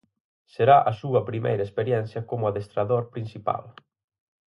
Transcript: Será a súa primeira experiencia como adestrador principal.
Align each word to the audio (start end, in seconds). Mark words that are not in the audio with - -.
Será 0.53 0.77
a 0.91 0.93
súa 1.01 1.21
primeira 1.29 1.65
experiencia 1.67 2.21
como 2.29 2.45
adestrador 2.47 3.03
principal. 3.13 3.63